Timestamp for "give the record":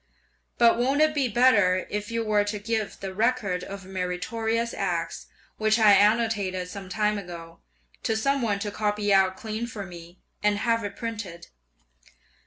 2.57-3.63